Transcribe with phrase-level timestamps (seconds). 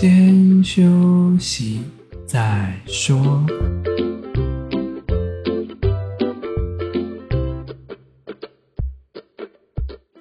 [0.00, 0.82] 先休
[1.38, 1.82] 息
[2.26, 3.44] 再说。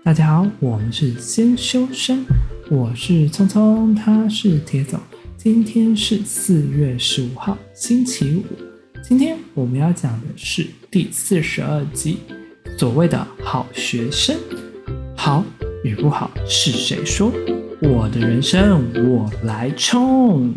[0.04, 2.26] 大家好，我们是先修身，
[2.70, 5.00] 我是聪聪，他是铁总。
[5.38, 8.44] 今天是四月十五号，星期五。
[9.02, 12.18] 今天我们要讲的是第四十二集，
[12.78, 14.36] 所谓的好学生，
[15.16, 15.42] 好
[15.86, 17.32] 与不好是谁说？
[17.82, 20.54] 我的人生我来冲。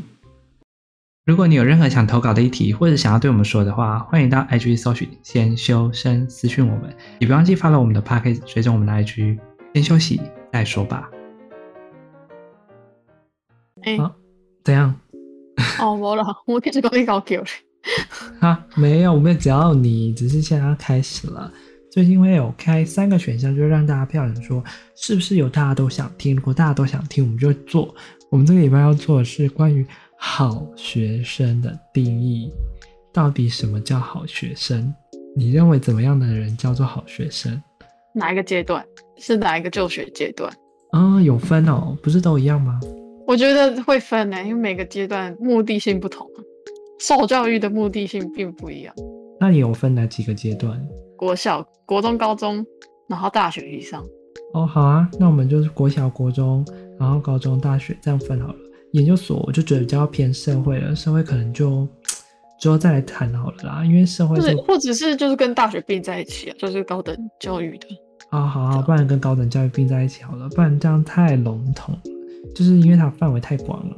[1.24, 9.38] 如果你有任何想投稿的议题，或者想要对我们说的话，欢迎到 IG 搜寻“先修身”私讯我们，也别忘记 follow 我们的 p a c k a g e 追踪我们的 IG。
[9.72, 10.20] 先休息
[10.52, 11.08] 再说吧。
[13.82, 14.12] 哎、欸啊，
[14.64, 14.92] 怎样？
[15.80, 17.44] 哦， 没了，我开始搞一搞 Q
[18.40, 21.52] 哈，没有，我没有找你，只是现在要开始了。
[21.92, 24.64] 最近会有开三个选项，就让大家票选说
[24.94, 26.34] 是不是有大家都想听。
[26.34, 27.94] 如果大家都想听，我们就做。
[28.30, 32.50] 我们这个礼拜要做的是关于好学生的定义，
[33.12, 34.90] 到底什么叫好学生？
[35.36, 37.62] 你认为怎么样的人叫做好学生？
[38.14, 38.82] 哪一个阶段？
[39.18, 40.50] 是哪一个就学阶段？
[40.92, 42.80] 啊、嗯，有分哦，不是都一样吗？
[43.26, 46.26] 我觉得会分呢，因为每个阶段目的性不同，
[46.98, 48.94] 受教育的目的性并不一样。
[49.38, 50.82] 那你有分哪几个阶段？
[51.22, 52.66] 国小、国中、高中，
[53.08, 54.04] 然后大学以上。
[54.54, 56.66] 哦，好啊，那我们就是国小、国中，
[56.98, 58.58] 然后高中、大学这样分好了。
[58.94, 61.86] 研究所我就觉得比较偏社会了，社会可能就
[62.58, 67.86] 之后再来谈好了啦，因为社会是或者是就是跟大学并在一起啊，就是高等教育的。
[68.30, 72.00] 啊好啊，不然跟高等教育并在一起好了，不然这样太笼统了，
[72.52, 73.96] 就是因为它范围太广了。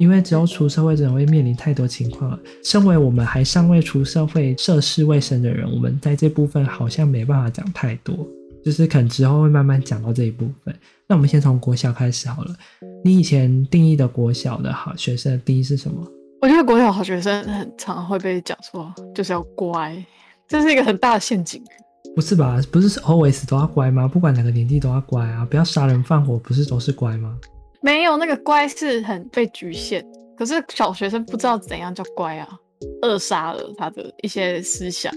[0.00, 2.38] 因为只有出社会，真的会面临太多情况了。
[2.64, 8.26] 身为我们还尚未出社会、涉世未深的人，我们在这部分好像没办法讲太多，
[8.64, 10.74] 就是可能之后会慢慢讲到这一部分。
[11.06, 12.56] 那我们先从国小开始好了。
[13.04, 16.02] 你以前定义的国小的好学生的定义是什么？
[16.40, 20.02] 我觉得国小好学生很常会被讲说就是要乖，
[20.48, 21.62] 这是一个很大的陷阱。
[22.16, 22.58] 不是吧？
[22.72, 24.08] 不是 always 都要乖吗？
[24.08, 25.44] 不管哪个年纪都要乖啊！
[25.44, 27.36] 不要杀人放火，不是都是乖吗？
[27.82, 30.04] 没有，那个乖是很被局限，
[30.36, 32.48] 可是小学生不知道怎样叫乖啊，
[33.02, 35.12] 扼杀了他的一些思想。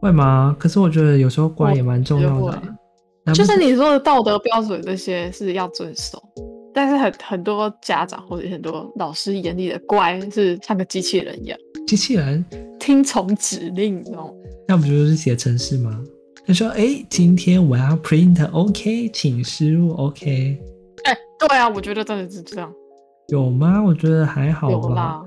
[0.00, 0.54] 会吗？
[0.58, 3.32] 可是我觉得有时候乖也蛮重要的啊。
[3.32, 6.22] 就是你说的道德标准这些是要遵守，
[6.74, 11.58] 但是很很多家长或者很多老师眼里的乖是像个机器人一样。
[11.86, 12.44] 机器人
[12.80, 14.32] 听从指令，你知道吗？
[14.68, 16.02] 那不就是写程式吗？
[16.44, 20.58] 他说：“哎，今天我要 print，OK，请输入 OK。”
[21.42, 22.72] 哎，对啊，我觉得真的是这样。
[23.28, 23.82] 有吗？
[23.82, 24.72] 我觉得还好吧。
[24.74, 25.22] 有啦。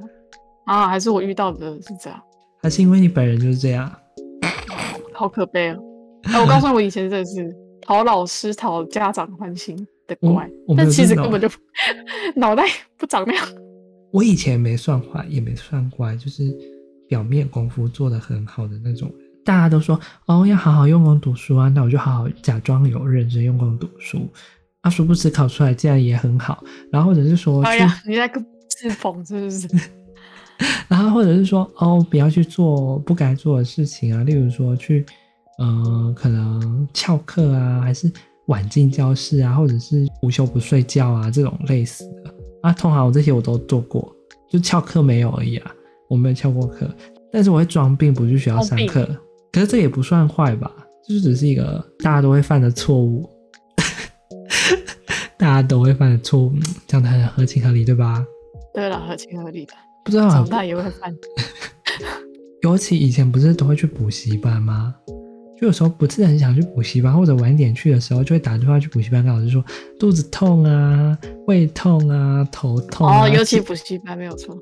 [0.65, 2.19] 啊，还是我遇到的是这样。
[2.61, 3.91] 还是因为你本人就是这样？
[5.13, 5.77] 好可悲啊。
[6.23, 9.75] 哎，我告诉你，我以前真的是 讨老师、讨家长欢心
[10.07, 11.49] 的乖，但其实根本就
[12.35, 12.63] 脑袋
[12.97, 13.45] 不长那样。
[14.11, 16.43] 我以前没算坏，也没算乖，就是
[17.07, 19.19] 表面功夫做的很好的那种人。
[19.43, 24.27] 大家都说哦，要好好用功读书啊，那我就好好假装有认真用功读书。
[24.85, 28.31] 啊，殊不知考出来竟然也很好，然后或者是说，哎呀，你在
[28.69, 29.67] 自讽是不是？
[30.87, 35.03] 然后或者是说，哦，不要去做不该做的事情啊，例如说去，
[35.57, 38.11] 嗯、呃，可能翘课啊，还是
[38.45, 42.31] 晚进教室啊，或者是午休不睡觉啊，这种类似的。
[42.61, 44.15] 啊，通常我这些我都做过，
[44.51, 45.71] 就翘课没有而已啊，
[46.07, 46.87] 我没有翘过课，
[47.31, 49.03] 但是我会装病不去学校上课，
[49.51, 50.71] 可是这也不算坏吧，
[51.09, 53.27] 就是只是一个大家都会犯的错误。
[55.37, 56.53] 大家都会犯的错误，
[56.87, 58.25] 讲得很合情合理，对吧？
[58.73, 59.73] 对了，合情合理的。
[60.03, 61.15] 不知道长大也会犯。
[62.63, 64.95] 尤其以前不是都会去补习班吗？
[65.59, 69.63] 就有时候不是很想去补习班，或者晚一点去的时候，就会打电话去补习班跟老师说
[69.99, 73.23] 肚子痛啊、胃痛啊、头痛啊。
[73.23, 74.57] 哦，尤其补习班没有错。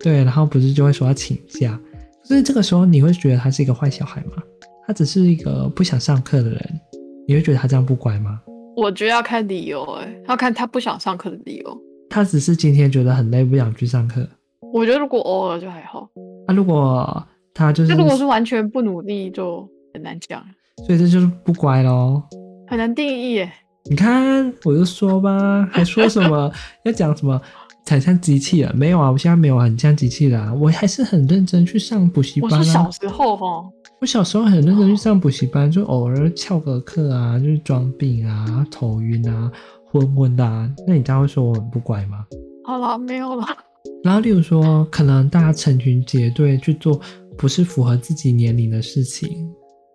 [0.00, 1.78] 对，然后不是就会说要请假。
[2.22, 4.42] 所以这个时候你会觉得他是一个坏小孩吗？
[4.86, 6.80] 他只是一个不想上课的人，
[7.26, 8.40] 你会觉得他这样不乖吗？
[8.80, 11.78] 我觉得要看理由，哎，要看他不想上课的理由。
[12.08, 14.24] 他只是今天觉得很累，不想去上课。
[14.72, 16.08] 我觉得如果偶尔就还好。
[16.46, 20.40] 啊，如果他就是，如果是完全不努力，就很难讲。
[20.86, 22.22] 所以这就是不乖咯，
[22.68, 23.52] 很难定义耶。
[23.90, 26.48] 你看，我就说吧，还说什么
[26.84, 27.40] 要讲什么，
[27.84, 28.76] 才像机器人？
[28.76, 32.58] 没有啊，我现在没有很像机器人啊，我还是很认真去上补习班啊。
[32.58, 33.64] 我是小时候哈。
[34.00, 39.50] 我小时候很认真去上补习班，就偶尔翘个课啊，就是装病啊、头晕啊、
[39.86, 40.70] 昏昏的啊。
[40.86, 42.24] 那你这样会说我很不乖吗？
[42.64, 43.44] 好了，没有了。
[44.04, 47.00] 然后，例如说，可能大家成群结队去做
[47.36, 49.28] 不是符合自己年龄的事情。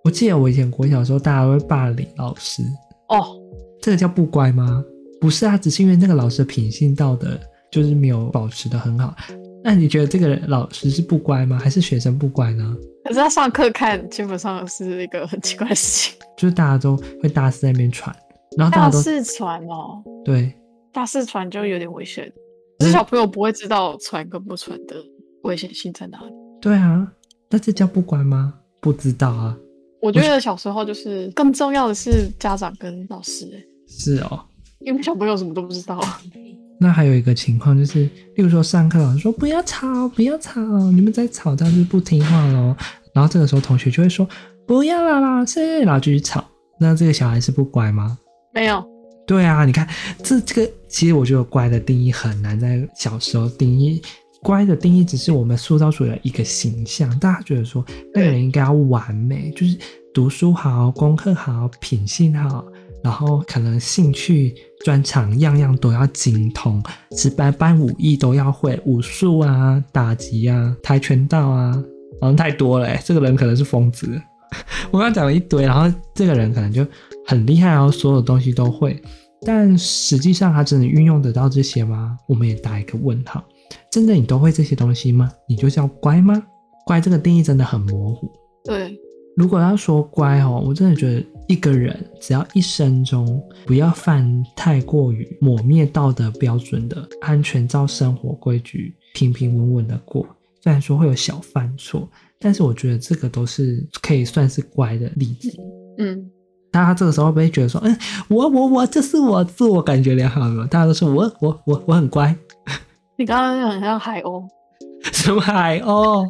[0.04, 2.62] 我记得我以前国小的时候，大家都会霸凌老师。
[3.08, 3.24] 哦，
[3.82, 4.84] 这个叫不乖吗？
[5.22, 7.40] 不是啊，只是因为那个老师的品性道德
[7.72, 9.16] 就是没有保持的很好。
[9.64, 11.58] 那你觉得这个老师是不乖吗？
[11.58, 12.76] 还是学生不乖呢？
[13.06, 18.16] 可是他上课看，基本上是一个很奇怪的事情， 就是大家都会大肆在那边传，
[18.58, 20.54] 然后大家都大肆传哦，对，
[20.92, 22.32] 大肆传就有点危险。
[22.80, 24.96] 可是小朋友不会知道传跟不传的
[25.44, 26.34] 危险性在哪里。
[26.62, 27.12] 对啊，
[27.50, 28.54] 那这叫不管吗？
[28.82, 29.58] 不知道啊。
[30.02, 33.48] 我觉得小时候就是更重要的是家长跟老师。
[33.88, 34.44] 是哦，
[34.80, 35.98] 因为小朋友什么都不知道。
[36.84, 38.04] 那还有一个情况就是，
[38.36, 40.60] 例如说上课老师说不要吵，不要吵，
[40.92, 42.76] 你们在吵，这样就不听话喽。
[43.14, 44.28] 然后这个时候同学就会说
[44.68, 46.44] 不要啦，老师，然后继续吵。
[46.78, 48.18] 那这个小孩是不乖吗？
[48.54, 48.86] 没有。
[49.26, 49.88] 对啊，你看
[50.22, 54.02] 这这个，其实我觉得乖的定义很难在小时候定义。
[54.42, 59.78] 乖的定义只是我们塑造出来一个形象，大家觉得说那个人应该要完美，就是
[60.14, 62.66] 读书好、功课好、品性好，
[63.02, 64.54] 然后可能兴趣
[64.84, 66.84] 专长样样都要精通，
[67.18, 71.72] 十八般武艺都要会，武术啊、打击啊、跆拳道啊，
[72.20, 74.22] 好像太多了，这个人可能是疯子。
[74.92, 76.86] 我刚刚讲了一堆，然后这个人可能就
[77.26, 79.02] 很厉害，然后所有东西都会，
[79.46, 82.18] 但实际上他真的运用得到这些吗？
[82.28, 83.44] 我们也打一个问号。
[83.92, 85.32] 真的你都会这些东西吗？
[85.48, 86.44] 你就叫乖吗？
[86.86, 88.30] 乖这个定义真的很模糊。
[88.64, 88.96] 对，
[89.38, 100.26] 如果要说乖哦，我真的觉得一个人只要一生中不要犯太过于抹灭道德标准的，安全照生活规矩，平平稳稳的过。
[100.62, 102.08] 虽然说会有小犯错，
[102.40, 105.52] 但是我觉得这个都是可以算是乖的例子。
[105.98, 106.26] 嗯，
[106.72, 107.98] 大家这个时候会不会觉得说，嗯，
[108.30, 112.34] 我我我这是我自我感觉良好的，大家都说我我我我很乖。
[113.18, 114.48] 你刚刚很像海鸥，
[115.12, 116.26] 什么海鸥？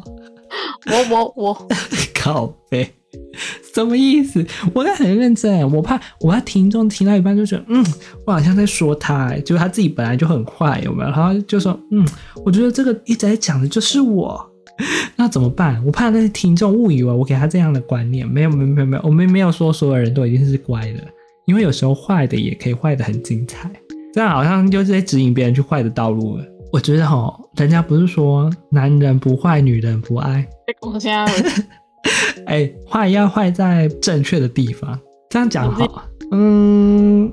[0.90, 1.68] 我我我
[2.14, 2.92] 靠北，
[3.74, 4.44] 什么意思？
[4.72, 7.84] 我在很认真，我怕我怕听众听到一半就觉得，嗯，
[8.26, 11.10] 我好像在说他，就他自己本来就很坏，有没有？
[11.10, 12.06] 然后就说，嗯，
[12.44, 14.44] 我觉得这个一直在讲的就是我，
[15.16, 15.82] 那怎么办？
[15.84, 21.00] 我怕那些听众误以为我给他这样的观念，没有没有没有没有，我们没有说所有人都一定是乖的，
[21.46, 23.70] 因为有时候坏的也可以坏的很精彩，
[24.12, 26.44] 这样好像就是在指引别人去坏的道路了。
[26.72, 30.44] 我觉得哈，人家不是说男人不坏，女人不爱。
[30.82, 31.26] 我现在，
[32.46, 34.98] 哎，坏要坏在正确的地方，
[35.30, 36.04] 这样讲好。
[36.30, 37.32] 嗯，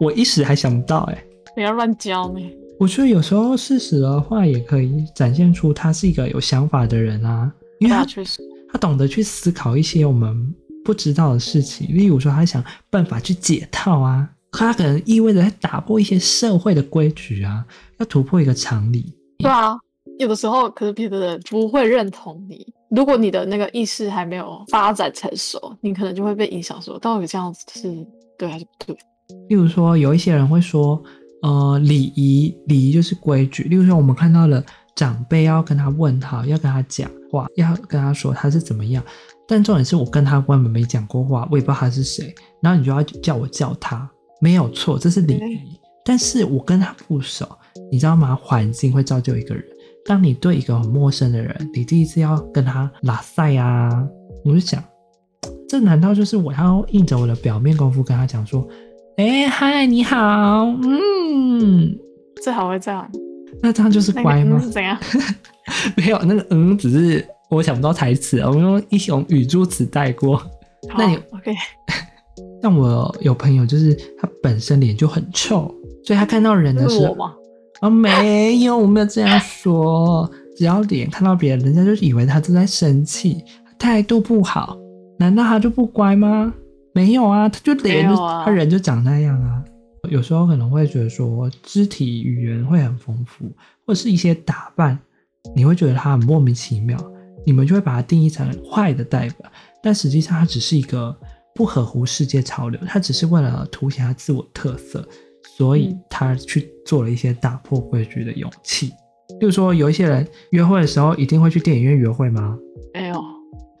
[0.00, 1.24] 我一时还想不到，哎，
[1.54, 2.56] 不要乱教你。
[2.78, 8.40] 我觉得有时候适时的话也可以展现出他是一个有想法的人啊，因为他确实
[8.72, 10.54] 他懂得去思考一些我们
[10.84, 14.28] 不知道的事情，例如说他想办法去解套啊。
[14.54, 17.64] 他可能意味着他打破一些社会的规矩啊，
[17.98, 19.10] 要突破一个常理。
[19.38, 19.78] 对啊，
[20.18, 22.66] 有的时候可是别的人不会认同你。
[22.94, 28.06] 如果你的那个意识还没有发展成熟，你可能就会被影响，说到底这样子是
[28.38, 28.96] 对还是不对？
[29.48, 31.02] 例如说，有一些人会说，
[31.42, 33.62] 呃，礼仪，礼仪就是规矩。
[33.62, 34.62] 例如说，我们看到了
[34.94, 39.02] 长辈要跟他问好，要跟他讲话，要跟他说他是怎么样。
[39.48, 44.06] 但重点是我跟他根本没讲过话，我也不知道他是谁，然后你就要叫我叫他。
[44.38, 45.80] 没有错，这是礼仪。
[46.04, 47.48] 但是我跟他不熟，
[47.90, 48.38] 你知道吗？
[48.42, 49.64] 环境会造就一个人。
[50.04, 54.06] 当你对一个很陌生的人，你第一次要跟他拉塞啊，
[54.44, 54.82] 我就想，
[55.68, 58.66] 这难道就是我要硬着我的表面功夫跟他讲说，
[59.16, 61.96] 哎，嗨，你好，嗯，
[62.42, 63.08] 最好会这样。
[63.62, 64.56] 那这样就是乖吗？
[64.56, 64.98] 那个嗯、是怎样？
[65.96, 70.42] 没有，那个嗯，只是我想不到台词，我们用一种语助词带过。
[70.96, 71.54] 那你 OK。
[72.60, 75.72] 像我有朋友，就是他本身脸就很臭，
[76.04, 77.14] 所以他看到人的时候，
[77.82, 80.30] 啊，没有，我没有这样说。
[80.56, 83.42] 只要脸看到别人，人家就以为他正在生气，
[83.76, 84.78] 态度不好。
[85.18, 86.54] 难道他就不乖吗？
[86.94, 88.06] 没有啊，他就脸
[88.44, 89.64] 他人就长那样啊。
[90.10, 93.50] 有时候可能会觉得说，肢体语言会很丰富，
[93.84, 94.96] 或者是一些打扮，
[95.54, 96.96] 你会觉得他很莫名其妙，
[97.44, 99.50] 你们就会把他定义成坏的代表，
[99.82, 101.14] 但实际上他只是一个。
[101.54, 105.06] 不合乎世界潮流，他只是为了凸显他自我特色，
[105.56, 108.90] 所以他去做了一些打破规矩的勇气。
[109.40, 112.56] 比如说，有一些人约会的时候一定会去电影院约会吗？
[112.92, 113.22] 没有。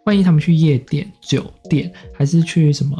[0.06, 2.96] 万一他们去夜店、酒店，还是去什么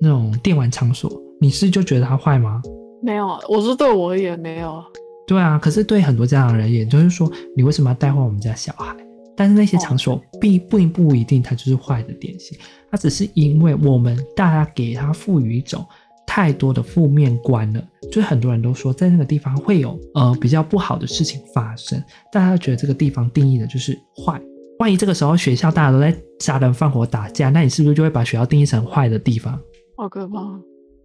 [0.00, 2.62] 那种电玩场所，你是就觉得他坏吗？
[3.02, 4.82] 没有，我是对我而言没有。
[5.26, 8.96] 对啊，可是对很多家长而言，就是说你为什么要带坏我们家小孩？
[9.36, 12.58] 但是那些场所并并不一定，它就是坏的典型。
[12.90, 15.84] 它只是因为我们大家给它赋予一种
[16.32, 24.40] 太多的负面观了，就是很多人都说在那个地方会有呃比较不好的事情发生，大家觉得这个地方定义的就是坏。
[24.78, 29.58] 万一这个时候学校大家都在杀人放火打架，那你是不是就会把学校定义成坏的地方？
[29.96, 30.38] 好可怕！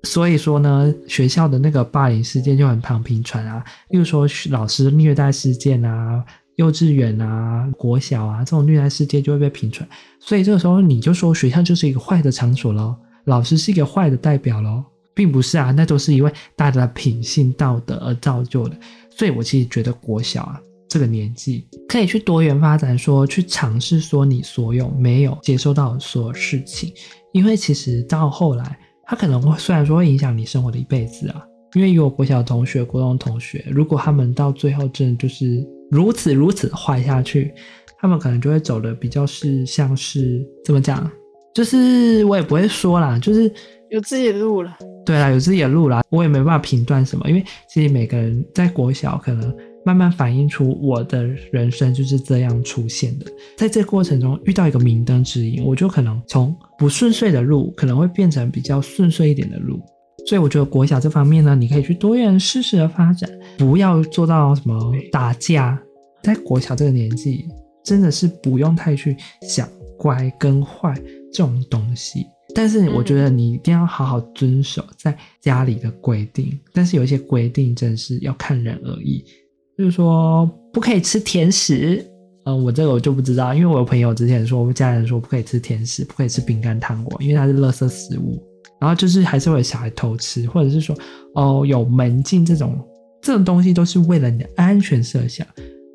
[0.04, 6.24] 所以说呢，学校的那个霸凌事件就很常频传啊，例如说老师虐待事件啊，
[6.58, 9.90] 幼稚园啊、国小啊这种虐待事件就会被频传。
[10.20, 14.84] 所以这个时候你就说学校就是一个坏的场所喽，老师是一个坏的代表喽，
[15.16, 18.78] 并不是啊，那都是因为大家的品性道德而造就的。
[19.10, 26.94] 所以我其实觉得国小啊这个年纪可以去多元发展说，去尝试说你所有没有接受到的所有事情，
[27.32, 28.78] 因为其实到后来。
[29.08, 31.40] 他可能会虽然说会影响你生活的一辈子啊，
[31.76, 37.54] 因为有国小同学、国中同学，如果他们到最后真的就是如此如此坏下去，
[38.00, 41.08] 他们可能就会走的比较是像是怎么讲，
[41.54, 43.44] 就是我也不会说啦，就是
[43.92, 44.76] 有自己的路了。
[45.06, 49.56] 对啦，有自己的路啦，我也没办法评断什么，因为其实每个人在国小可能。
[49.88, 59.80] 慢慢反映出我的人生就是这样出现的，在这过程中遇到一个明灯指引，我就可能从不顺遂的路可能会变成比较顺遂一点的路。
[60.26, 65.80] 所以我觉得国小这方面呢，你可以去多元试试的发展，不要做到什么打架。
[66.24, 67.46] 在国小这个年纪，
[67.84, 69.70] 真的是不用太去想
[70.00, 70.96] 乖跟坏
[71.32, 72.26] 这种东西。
[72.56, 79.24] 但是我觉得你一定要好好遵守在家里的规定，但是有一些规定真的是要看人而异。
[79.78, 82.04] 就是说不可以吃甜食，
[82.46, 88.42] 嗯，我这个我就不知道，因为我有朋友之前说，我们家人说不可以吃甜食，不可以吃饼干、糖果，因为它是垃圾食物。
[88.80, 90.98] 然后就是还是会有小孩偷吃，或者是说
[91.34, 92.80] 哦有门禁这种
[93.22, 95.46] 这种东西都是为了你的安全设想。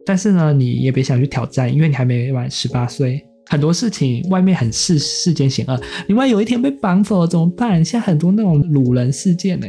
[0.04, 5.78] 但是呢，你也别想去挑战，因为你还没满十八岁，很多事情外面很世世间险恶，
[6.08, 7.84] 你万一有一天被绑走了怎么办？
[7.84, 9.66] 现在很多那种掳人事件呢。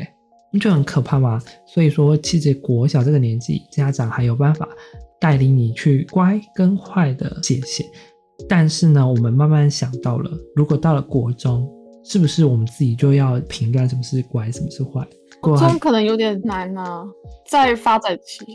[0.54, 1.42] 你就很可怕吗？
[1.66, 4.68] 所以说，其实国小这个年纪，家长还有办法
[5.18, 7.86] 带领你去乖跟坏的界限。
[8.50, 11.66] 但是呢，我们慢慢想到了，如果到了国中，
[12.04, 15.08] 是不是我们自己就要评断什么是乖，什么是坏？
[15.40, 17.06] 国中可能有点难啊，
[17.50, 18.46] 在发展期。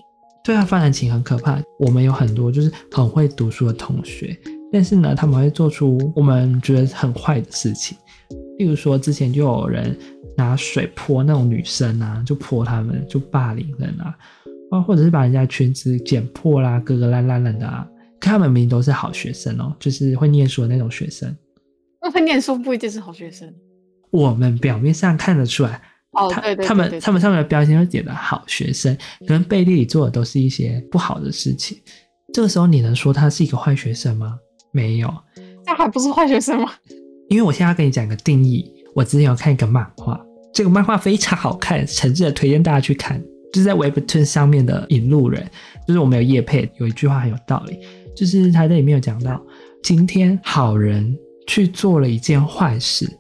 [0.45, 1.59] 对啊，发展期很可怕。
[1.79, 4.39] 我们有很多就是很会读书的同学，
[4.73, 7.97] 但是呢，他们会做出我们觉得很坏的事情。
[8.59, 9.97] 例如说，之前就有人。
[10.39, 14.15] 拿水泼那种女生啊，就泼他们，就霸凌人啊，
[14.71, 17.89] 啊，或者是把人家裙子剪破啦，割割烂烂烂的啊。
[18.21, 21.35] 可他们明明都是好学生哦，就是会念书的那种学生。
[22.03, 23.51] 那会念书不一定是好学生。
[24.11, 25.81] 我们表面上看得出来，
[26.13, 28.95] 哦，对对，对，对，对，他们他们上面的标签会写的好学生，
[29.27, 31.79] 可能背地里做的都是一些不好的事情。
[32.35, 34.39] 这个时候你能说他是一个坏学生吗？
[34.77, 35.11] 没有，
[35.65, 36.71] 那还不是坏学生吗？
[37.31, 38.71] 因为我现在要跟你讲一个定义。
[38.95, 40.21] 我之前有看一个漫画，
[40.53, 43.23] 这个漫画非常好看，诚挚的推荐大家去看。
[43.53, 45.43] 就是在 Webtoon 上面的《引路人》，
[45.87, 47.79] 就是我们有叶配，有一句话很有道理，
[48.15, 49.41] 就是他在里面有讲到，
[49.83, 51.17] 今天好人
[51.47, 53.11] 去做了一件坏事，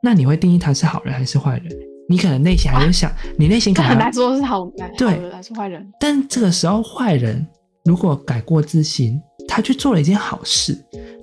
[0.00, 1.66] 那你会定义他是好人还是坏人？
[2.08, 5.84] 你可能内心还会想， 你内心可能很难说是好人，对，还是坏人。
[5.98, 7.44] 但这个时候，坏人
[7.84, 10.76] 如果改过自新，他去做了一件好事，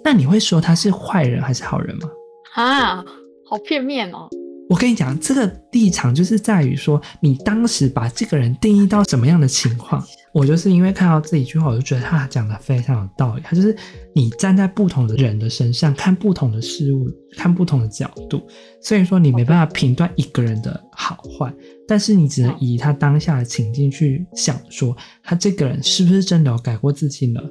[0.03, 2.09] 那你会说他是坏人还是好人吗？
[2.55, 3.03] 啊？
[3.49, 4.27] 好片面哦！
[4.69, 10.03] 我跟你讲，这个立场就是在于说，你当时把这个人定义到什么样的情况。
[10.33, 13.41] 我就是因为看到这一句话，我就觉得他讲的非常有道理。
[13.43, 13.73] 他就是
[14.13, 17.07] 你站在不同的人的身上看不同的事物，
[17.37, 18.45] 看不同的角度，
[18.81, 21.51] 所以说你没办法评断一个人的好坏，
[21.87, 27.43] 但是你只能以他当下的情境去想，说他这个人是不是真的有改过自新了，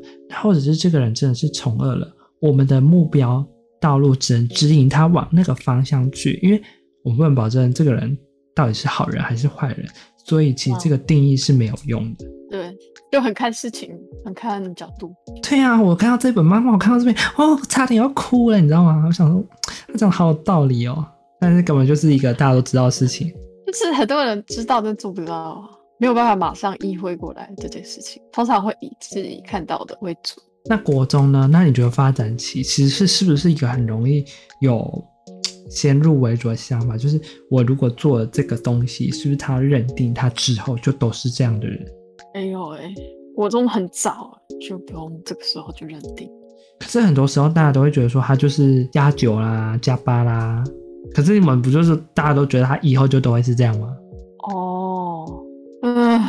[0.43, 2.07] 或者是这个人真的是从恶了。
[2.40, 3.47] 我们的目标。
[3.78, 6.61] 道路只能指引他往那个方向去，因为
[7.05, 8.16] 我们不能保证这个人
[8.55, 9.87] 到底是好人还是坏人，
[10.25, 12.25] 所以其实这个定义是没有用的。
[12.50, 12.75] 对，
[13.12, 13.90] 就很看事情，
[14.25, 15.12] 很看角度。
[15.43, 19.05] 对啊，我看到这本漫画，我看到这边，哦，差点要哭了，你知道吗？
[19.07, 19.45] 我想说，
[19.87, 21.07] 他讲好有道理哦，
[21.38, 23.31] 但是根本就是一个大家都知道的事情，
[23.67, 25.69] 就是很多人知道但做不到，
[25.99, 30.41] 没有办法马上意会过来这件事情，通常会以自己看到的为主。
[30.69, 31.49] 那国中呢？
[31.51, 34.25] 那你觉得发展期其实是是不是一个很容易
[34.61, 35.05] 有
[35.71, 36.97] 先入为主的想法？
[36.97, 37.21] 就是
[37.51, 41.87] 我如果做了这个东西，是不是他认定他之后就都是这样的人？
[42.35, 42.93] 没有哎，
[43.35, 44.31] 国中很早
[44.61, 46.29] 就不用这个时候就认定。
[46.79, 50.63] 可是很多时候大家都会觉得说他就是加九啦、加八啦。
[51.17, 53.89] 可是你们不就是大家都觉得他以后就都会是这样吗？
[54.51, 55.43] 哦，
[55.81, 56.21] 嗯，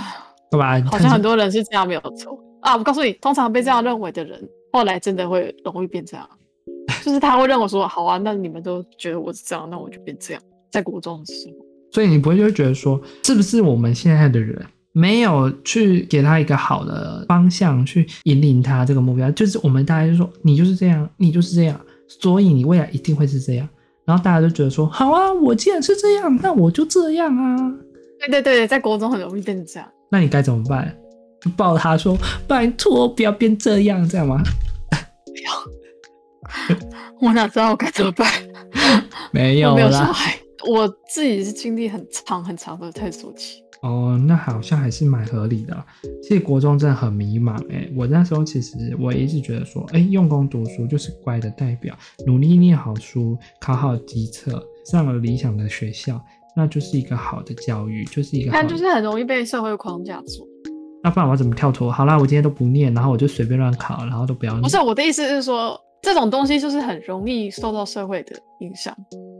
[0.49, 0.81] 对吧？
[0.89, 2.41] 好像很多人是这样没有错。
[2.61, 2.77] 啊！
[2.77, 4.41] 我告诉你，通常被这样认为的人，
[4.71, 6.25] 后来真的会容易变这样，
[7.03, 10.41] 就是他会认为说：“好啊，那你们都觉得我是这样，那我就变这样。”
[10.71, 19.29] 在国中的时候，所以你不会就会觉得说，是不是我们现在的人没有去给他一个好的方向去引领他这个目标？
[19.31, 21.77] 就是我们大家就说，你就是这样，你就是这样，
[22.07, 23.67] 所以你未来一定会是这样。
[24.07, 27.73] 然后大家就觉得说，好啊，我既然是这样，那我就这样啊。
[28.21, 29.87] 对对对，在国中很容易变成这样。
[30.09, 30.97] 那你该怎么办？
[31.41, 34.41] 就抱他说，拜托不要变这样，这样吗？
[35.25, 35.51] 不要，
[37.19, 38.31] 我哪知道我该怎么办？
[39.31, 43.61] 没有啦，我没有小孩，我自己是经历很长很长的探索期。
[43.81, 45.85] 哦，那好像还是蛮合理的。
[46.23, 56.19] 其实国中真的很迷茫哎，我那时候其实我一直觉得说，哎，用功读书就是乖的代表，努力念好书，考好基测，上了理想的学校，
[56.55, 58.51] 那就是一个好的教育，就是一个。
[58.51, 60.47] 但就是很容易被社会框架住。
[61.03, 61.91] 那不然我怎么跳脱？
[61.91, 64.61] 好啦，我今天都不念，然后我就随便乱考，然后都不要念。
[64.63, 68.93] 不是，我的意思是说，这种东西就是很容易受到社会的影响，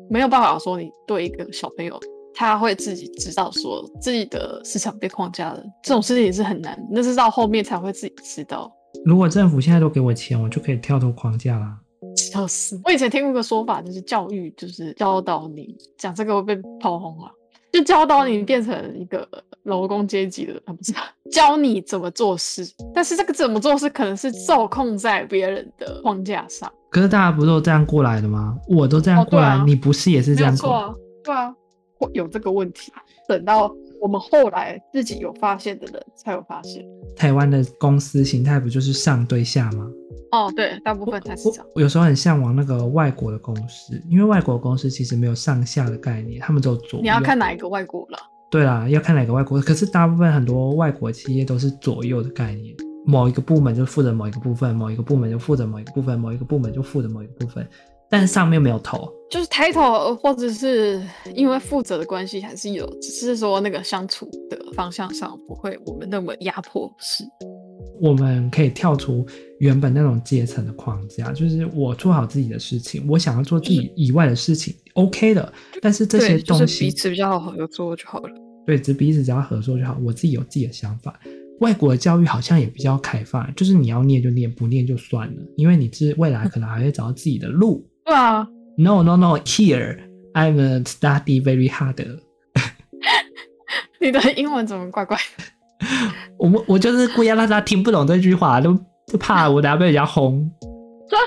[0.10, 2.00] 没有办法说你对一个小朋友。
[2.40, 8.72] 他会自己知道说自己的思想被框架了，这种事情也是很难，那是到后面才会自己知道。
[9.04, 11.76] 如果政府现在都给我钱，我就可以跳脱框架啦。
[12.16, 12.80] 笑死！
[12.86, 17.32] 我以前听过一个说法，就是教育就是教导你，讲这个会被炮轰啊，
[17.74, 19.28] 就教导你变成一个
[19.64, 20.94] 劳工阶级的，不是
[21.32, 22.64] 教你怎么做事，
[22.94, 26.72] 但是这个怎么做事可能是受控在别人的框架上。
[26.92, 28.56] 可是大家不都这样过来的吗？
[28.70, 30.94] 我都这样过来，哦啊、你不是也是这样过来？
[31.24, 31.52] 对啊。
[32.00, 32.92] 会有这个问题，
[33.28, 36.86] 等到我们后来自己有发现的人才有发现。
[37.16, 39.90] 台湾的公司形态不就是上对下吗？
[40.32, 41.66] 哦，对，大部分才是这样。
[41.74, 47.02] 我有时候很向往那个外国的公司，因为外国公司其实没有上下的概念，他们只有左右。
[47.02, 48.18] 你要看哪一个外国了？
[48.52, 49.60] 对啦，要看哪个外国。
[49.62, 52.76] 可是大部分很多外国企业都是左右的概念，
[53.06, 57.68] 某一个部门就负责某一个部分，某一个部门就负责某一个部分，某一个部门就负责某一个部分。
[58.10, 61.02] 但是上面没有头，就是 title，或者是
[61.36, 67.24] 因为负责的关系还是有，只是说那个相处的方向上不会我们那么压迫式。
[68.00, 69.26] 我们可以跳出
[69.60, 75.52] 原本那种阶层的框架，就是我做好自己的事情，我想要做自己以外的事情，OK 的。
[75.82, 78.30] 但是这些东西，就是彼此比较好合作就好了。
[78.68, 79.98] 对，只彼此只要合作就好。
[80.04, 81.20] 我自己有自己的想法。
[81.60, 87.84] 外国的教育好像也比较开放，就是你要念就念，不念就算了，因为你是未来可能还会找到自己的路。
[88.08, 90.00] 对啊，No No No Here
[90.34, 91.98] I'm study very hard。
[94.00, 95.44] 你的英文怎么怪怪的？
[96.40, 98.74] 我我就是故意让大家听不懂这句话，都
[99.08, 100.50] 就怕我等下被人家轰。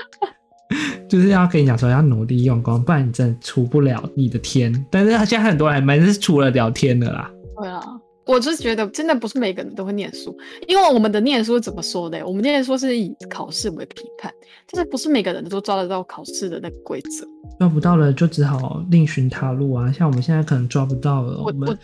[1.07, 4.73] 就是要跟你讲说要努力用功，不然你真的出不了你的天。
[4.89, 7.29] 但是他现在很多人还是出了聊天的啦。
[7.59, 7.81] 对啊。
[8.31, 10.35] 我就是觉得，真的不是每个人都会念书，
[10.67, 12.25] 因为我们的念书怎么说的？
[12.25, 14.31] 我们念书是以考试为评判，
[14.67, 17.27] 就是不是每个人都抓得到考试的那个规则。
[17.59, 19.91] 抓不到了，就只好另寻他路啊！
[19.91, 21.77] 像我们现在可能抓不到了，我我，我，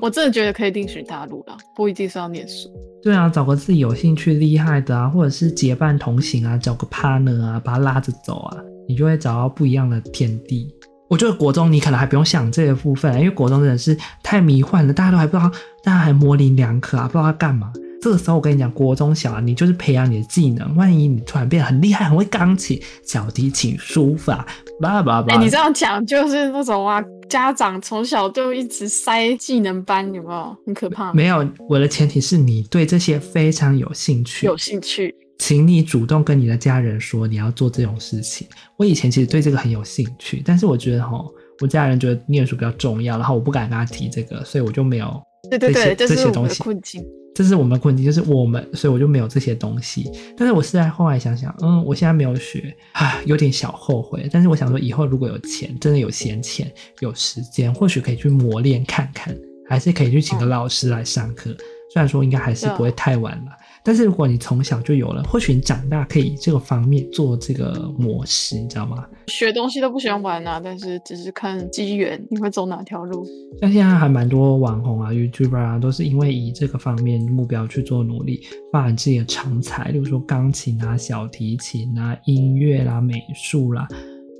[0.02, 2.68] 我真的觉得可以另寻他路了，不一定是要念书。
[3.02, 10.72] 对啊，找个自己有兴趣、厉害的啊，或者是结伴同行啊，找个 partner 啊，把他拉着走啊，你就会找到不一样的天地。
[11.08, 15.50] 我觉得国中你可能还不用想这个部分，因为国中真的是太迷幻了，大家都还不知道，
[15.84, 17.72] 大家还模棱两可啊，不知道要干嘛。
[18.02, 24.46] 这个时候我跟你讲，国中小啊，你就是培养你的技能，万一你突然变得很厉害，很会钢琴、小提琴、书法，
[24.80, 25.34] 叭叭叭。
[25.34, 30.56] 哎，你这样讲就是那种啊，家长从小就一直塞技能班，有没有？
[30.66, 31.12] 很可怕。
[31.14, 35.12] 没有，我的前提是你对这些非常有兴趣，有兴趣。
[35.38, 38.46] 请你主动跟你的家人说你要做这种事情。
[38.76, 41.24] 我以前其实对这个很有兴趣，但是我觉得哈，
[41.60, 46.62] 我家人觉得念书比较重要，然后我不敢跟他提这个，所以我就没有这些对对对，这些东西。
[46.62, 50.10] 困境，这是我们的困境，就是我们，所以我就没有这些东西。
[50.36, 54.28] 但是我是在后来想想，嗯，我现在没有学，啊，有点小后悔。
[54.32, 59.36] 但是我想说，以后如果有钱，真的有闲钱，有时间，或许可以去磨练看看，
[59.68, 61.50] 还是可以去请个老师来上课。
[61.50, 61.56] 嗯、
[61.92, 63.52] 虽然说应该还是不会太晚了。
[63.86, 69.06] 但是如果你从小就有了，或许你长大可以这个方面做这个模式，你知道吗？
[69.28, 73.24] 学东西都不喜欢玩啊，但是只是看机缘，你会走哪条路？
[73.60, 83.86] 像现在还蛮多网红啊、YouTuber 啊，都是因为以这个方面目标去做努力，发展自己的长才，例如说钢琴啊、小提琴啊、音乐啦、美术啦、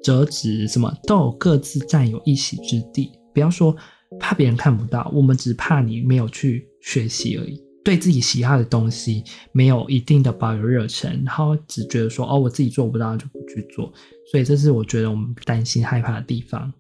[0.03, 3.13] 折纸什么，都有各自占有一席之地。
[3.33, 3.77] 不要说
[4.19, 7.63] 怕别人看不到，我们只怕你没有去学习而已。
[7.87, 9.23] 对自己喜爱的东西
[9.53, 13.93] 没有一定的保有热忱，然后只觉得说哦，我自己做不到就不去做，
[14.29, 16.73] 所以这是我觉得我们担心害怕的地方。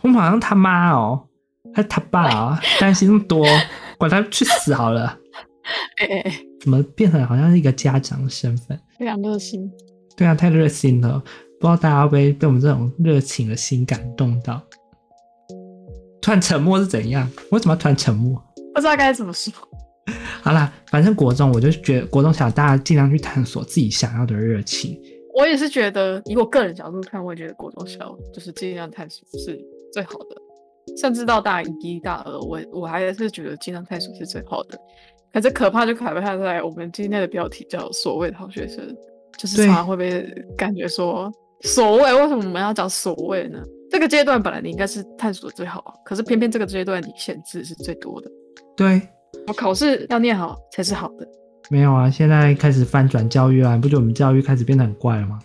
[0.00, 1.22] 我们好像他妈哦，
[1.74, 3.46] 还他爸啊、哦，担心那么多，
[3.98, 5.18] 管他去死好了。
[6.00, 8.80] 哎哎哎，怎么变成好像是一个家长的身份？
[8.98, 9.70] 非常热心。
[10.16, 11.18] 对啊，太热心了，
[11.60, 14.62] 不知道大家会不会被我们这种热情的心感动到？
[16.22, 17.30] 突然沉默是怎样？
[17.50, 18.42] 为什么要突然沉默？
[18.74, 19.52] 不知道该怎么说。
[20.42, 25.00] 好啦，反正国中我就觉得国中小大家尽量去探索自己想要的热情，
[25.34, 29.58] 我也是觉得，以我个人角度看，我也觉得国中小就是尽量探索是
[29.92, 30.36] 最好的，
[31.00, 34.78] 甚至到大一、大二，我我还是觉得尽量探索是最好的。
[35.32, 38.86] 可是可怕就可怕在我们今天的标题叫“所谓的好学生”，
[39.36, 40.22] 就是常常会被
[40.56, 41.28] 感觉说
[41.64, 43.58] “所谓”，为什么我们要讲“所谓”呢？
[43.90, 48.30] 这个阶段本来你应该是探索的最好，可是偏偏这个阶段你限制是最多的。
[48.76, 49.02] 对，
[49.46, 51.26] 我考试要念好才是好的。
[51.70, 55.38] 没有啊，现在开始翻转教育啊，你不觉得我们教育开始变得很怪了吗？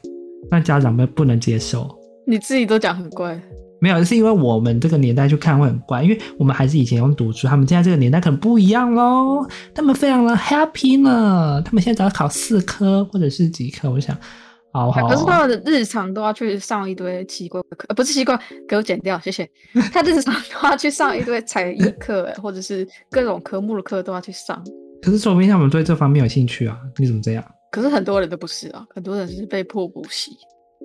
[0.51, 1.87] 那家长们不能接受。
[2.27, 3.39] 你自己都讲很怪，
[3.79, 9.47] 没有，是因为我们这个年代去看会很怪，因为我们还是以前用读书，他们现在这个年代可能不一样喽。
[9.73, 14.15] 他们非常的 happy 呢，他们现在只要考四科或者是几科，我想，
[14.71, 15.07] 好好。
[15.07, 19.49] 可是他们的日常都要去上一堆奇怪的课，呃，不是奇怪，给我剪掉，谢谢。
[19.91, 24.63] 他日常都要去上一堆才艺课，或者是各种科目的课都要去上。
[25.01, 26.77] 可是说明他们对这方面有兴趣啊？
[26.97, 27.43] 你怎么这样？
[27.71, 30.31] 可是很多人都不是啊，很多人是被迫补习。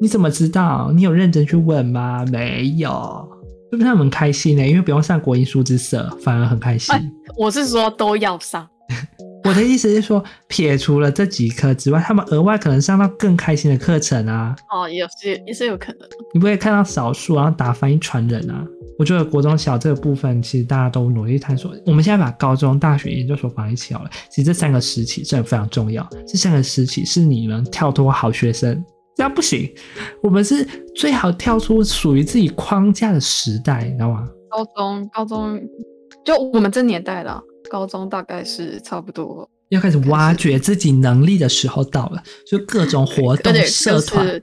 [0.01, 0.93] 你怎么知道？
[0.95, 2.25] 你有认真去问吗？
[2.31, 3.29] 没有，
[3.71, 4.69] 是不是他们很开心呢、欸？
[4.69, 6.95] 因为不用上国英数之社，反而很开心。
[6.95, 7.03] 欸、
[7.37, 8.69] 我是说都要上。
[9.45, 14.57] 我的意思是说，撇除了这几科之外，他们额外可能上到更开心的课程啊。
[14.71, 16.09] 哦，也是也是有可能。
[16.33, 18.65] 你不会看到少数然后打翻一船人啊？
[18.99, 21.73] 我觉得国中小这个部分，其实大家都努力探索。
[21.85, 24.11] 我们现在把高中、大学、研究所放一起好了。
[24.31, 26.09] 其实这三个时期真的非常重要。
[26.27, 28.83] 这三个时期是你们跳脱好学生，
[29.15, 29.71] 这样不行。
[30.23, 34.27] 我们是最好跳出属于自己框架的时代，你知道吗？
[34.49, 35.61] 高中，高中，
[36.25, 37.43] 就我们这年代的
[37.75, 44.41] 高中，大概是差不多要开始挖掘自己能力的时候到了，就各种活动、社团，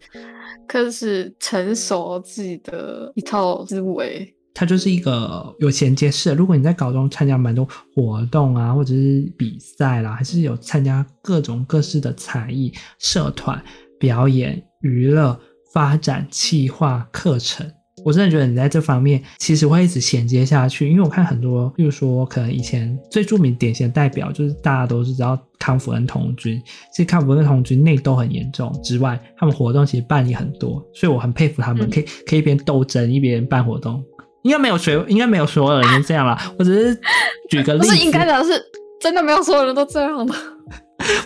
[0.67, 4.35] 开始成熟自己的一套思维。
[4.53, 6.33] 它就是一个有衔接式。
[6.33, 7.65] 如果你在高中参加蛮多
[7.95, 13.63] 活动啊，或者是比赛啦，还是有参加各种各式的才艺、社团、
[13.97, 15.39] 表演、娱乐、
[15.73, 17.65] 发展、企划、课程，
[18.03, 20.89] 我真的觉得你在这方面其实会一直衔接下去。
[20.89, 26.61] 因为我看很多，比如说可能以前最著名典型的代表，就是大家都是知道康福恩童军。
[26.91, 34.03] 其实康福恩童军内斗很严重之外，他们活动其实办理很多，所以我很佩服他们，可以可以一边斗争一边办活动。
[34.43, 36.51] 应该没有谁，应该没有所有人都这样啦。
[36.57, 36.99] 我只是
[37.49, 38.59] 举个 例子，不是应该的，是
[38.99, 40.33] 真的没有所有人都这样的。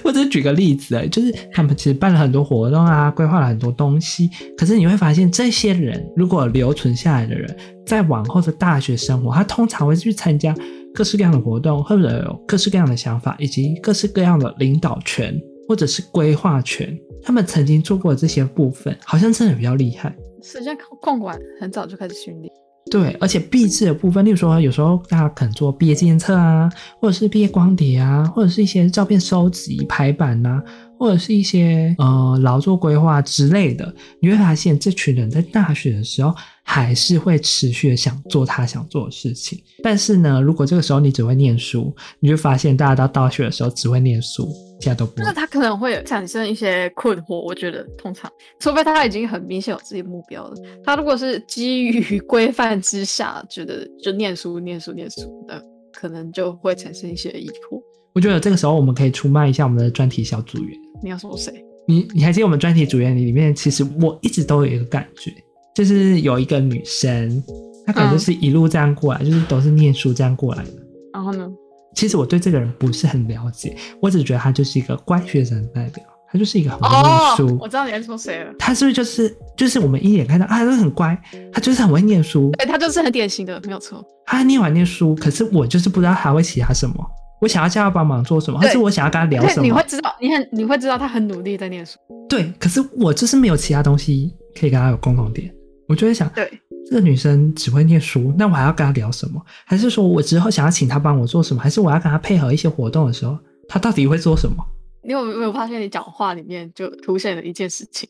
[0.04, 4.30] 我只是举个例子，哎，就是他们其实办了很多活动啊，规划了很多东西。
[4.58, 10.56] 可是你会发现，这些人如果留存下来的人，在往后的大学生活，他通常会去参加
[10.94, 16.98] 各式各样的活动，或者有各式各样的想法，以及各式各样的领导权或者是规划权。
[17.24, 20.16] 他们曾经做过的这些部分，好像真的比较厉害。
[20.44, 22.54] 实际上控管很早就开始训练。
[22.92, 26.70] 对，而且毕制的部分，例如说，有时候大家可能做毕业纪念册啊，
[27.02, 30.62] 或者是毕业光碟啊，或者是一些照片收集、排版呐、
[31.00, 36.34] 或者是一些呃劳作规划之类的，你会发现这群人在大学的时候
[36.68, 39.64] 还是会持续的想做他想做的事情。
[39.84, 44.50] 但是呢，如果这个时候你只会念书，你就发现大家到大学的时候只会念书。
[44.78, 47.40] 其他都不会，那他可能会产生一些困惑。
[47.40, 50.54] 我觉得通常，除非他已经很明显有自己的目标了。
[50.84, 57.82] 他如果是基于规范之下，觉得就念书、念书、念书的，可能就会产生一些疑惑。
[58.14, 60.78] 我觉得这个时候我们可以出卖一下我们的专题小组员。
[61.02, 61.54] 你要说谁？
[61.88, 65.32] 你你还记得我们专题组员里面，其实我一直都有一个感觉，
[65.76, 67.44] 就是有一个女生，
[67.86, 70.72] 她可能就是一路这样过来，嗯、就是都是念书这样过来的。
[71.14, 71.48] 然后呢？
[71.94, 77.56] 其实我对这个人不是很了解，我只觉得他就是一个乖学生的代表，他就是一个很会念书。
[77.56, 78.54] 哦，我知道你在说谁了。
[78.60, 81.18] 他是不是就是就是我们一眼看到啊，他很乖，
[81.54, 82.52] 他就是很会念书。
[82.58, 84.06] 对，他就是很典型的，没有错。
[84.26, 86.96] 他念完念书，可是我就是不知道他会其他什么。
[87.40, 89.64] 我想要叫他帮忙做什么，还是我想要跟他聊什么？
[89.64, 91.98] 你会知道，你很你会知道他很努力在念书。
[92.28, 95.50] 对，可是我就是没有其他东西可以跟他有共同点。
[95.88, 96.50] 我就会想，对。
[96.88, 99.44] 这个女生只会念书，那我还要跟她聊什么？
[99.66, 101.60] 还是说我之后想要请她帮我做什么？
[101.60, 103.36] 还是我要跟她配合一些活动的时候，
[103.68, 104.64] 她到底会做什么？
[105.04, 108.08] 你有没有发现，你讲话里面就凸显了一件事情？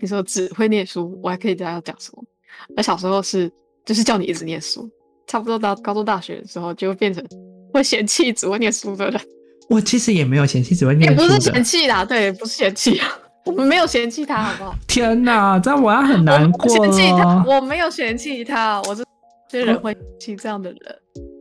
[0.00, 2.24] 你说只会念书，我还可以知道要讲什么。
[2.76, 3.50] 而小时候是
[3.84, 4.88] 就是叫你一直念书，
[5.26, 7.22] 差不多到高中大学的时候，就会变成
[7.74, 9.20] 会嫌弃只会念书的人。
[9.68, 13.06] 我其实也没有嫌弃只会念书的，也不是嫌弃啦，对，不是嫌弃啊。
[13.48, 14.74] 我们没有嫌弃他，好不好？
[14.86, 16.68] 天哪，这样我要很难过。
[16.68, 19.02] 嫌弃他，我没有嫌弃他，我是
[19.48, 20.78] 这人会嫌弃这样的人。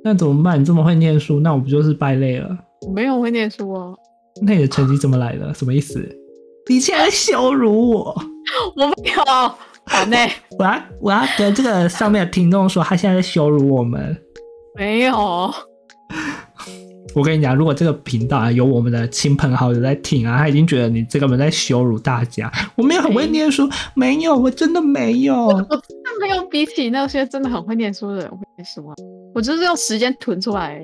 [0.06, 0.60] 那怎么办？
[0.60, 2.58] 你这么会念书，那我不就是败类了？
[2.88, 3.93] 我没有会念书哦。
[4.41, 5.54] 那你的成绩怎么来的？
[5.54, 6.00] 什么意思？
[6.70, 8.15] 你竟然羞辱我！
[8.78, 9.24] 我没有，
[9.86, 10.32] 好内。
[10.58, 14.15] 我要我要跟这个上面的听众说，他现在在羞辱我们。
[14.76, 15.54] 没有。
[17.17, 22.51] 我跟你讲，如果这个频道啊有我们的亲朋好友在听啊，他已经觉得你这个人在羞辱大家。
[22.75, 25.47] 我没有很会念书，没有，我真的没有。
[25.47, 28.93] 我真的没有比起那些真的很会念书的人会念书啊。
[29.34, 30.80] 我就是用时间囤出来。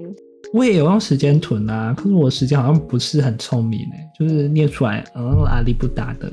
[0.54, 6.32] 我也有用时间囤啊，可是我时间好像不是很聪明哎、欸，就是念出来嗯阿里不达的。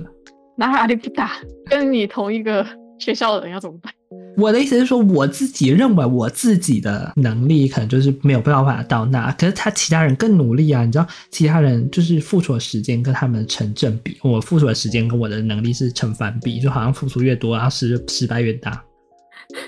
[0.56, 1.32] 哪阿里不打？
[1.66, 2.66] 跟你同一个
[3.00, 3.92] 学校的人要怎么办？
[4.36, 10.84] 我的意思是说，我自己认为我自己的能力可能就是没有办法到那，可是他其他人更努力啊！
[10.84, 18.82] 你知道，其他人就是付出的时间跟他们成正比，我付出的时间跟我的能力是成反比，就好像付出越多，然后失失败越大，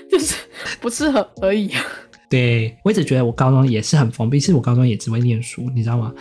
[0.09, 0.35] 就是
[0.79, 1.69] 不适合而已。
[1.71, 1.81] 啊
[2.29, 6.11] 对，我一直觉得我高中也是很封闭，其实我高中也只会念书，你知道吗？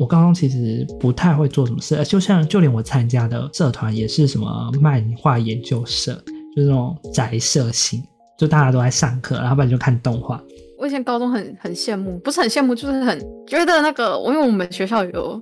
[0.00, 6.20] 我高中其实不太会做什么事，就像就连我参加的社团也是什么漫画研究社，
[6.56, 8.02] 就是那种宅社型，
[8.38, 10.42] 就大家都在上课，然后不然就看动画。
[10.78, 15.40] 我以前高中很很羡慕，不是很羡慕，就是很觉得那个，因为我们学校有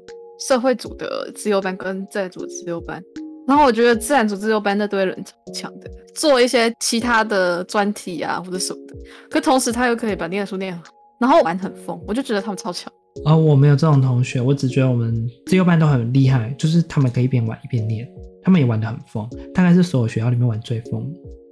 [0.49, 3.03] 社会组的自由班跟自然组的资优班。
[3.47, 8.95] 然后我觉得自然组自由班那堆人超强的，做一些其他的专题啊或者什么的，
[9.31, 10.83] 可同时他又可以把念书念好，
[11.19, 12.93] 然后玩很疯，我就觉得他们超强。
[13.25, 18.07] 哦，我没有这种同学，我只觉得我们自由班都很厉害，就是他们可以一边玩一边念，
[18.49, 21.07] 他们也玩的很疯，大概是所有学校里面玩最疯。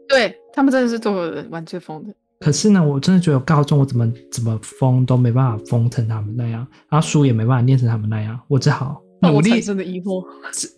[0.08, 2.14] 对，他们真的是所有人玩最疯的。
[2.40, 9.02] 可是呢，我真的觉得高中我怎么怎么疯都没办法疯成他们那样，然后书也没办法念成他们那样，我只好。
[9.20, 10.24] 努力真的疑惑，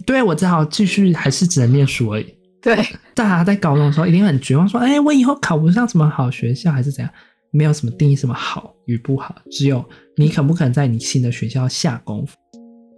[0.04, 2.26] 对，我只好继续，还是只能念书而已。
[2.61, 2.74] 对，
[3.14, 7.12] 大家在高中的时候一定很绝望，说：“哎、欸，我以后考不上什么好学校，还是怎样？”
[7.52, 9.85] 没有什么定义什么好与不好，只有
[10.16, 12.37] 你肯不肯在你新的学校下功夫。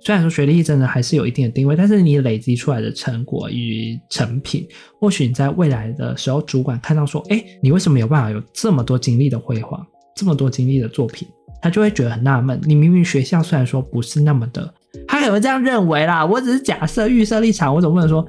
[0.03, 4.67] 虽然说学历真的还是有一定的定位，但是你累积出来的成果与成品，
[4.99, 9.87] 或许你在未来的时候，主管看到说：“哎、你为什么有办法有这么多精力的辉煌，
[10.17, 11.29] 这么多精力的作品？”
[11.63, 12.59] 他就会觉得很纳闷。
[12.65, 14.73] 你明明学校虽然说不是那么的。
[15.07, 18.27] 他可能这样认为啦，我只是假设预设立场，我总不能说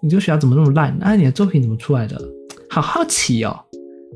[0.00, 0.96] 你这个学校怎么那么烂？
[1.00, 2.16] 那、啊、你的作品怎么出来的？
[2.70, 3.58] 好好奇哦。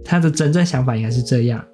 [0.05, 1.65] 他的真正想法应该是这样，